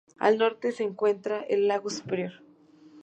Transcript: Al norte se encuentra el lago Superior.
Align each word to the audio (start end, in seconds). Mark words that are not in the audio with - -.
Al 0.17 0.39
norte 0.39 0.71
se 0.71 0.81
encuentra 0.81 1.41
el 1.41 1.67
lago 1.67 1.91
Superior. 1.91 2.41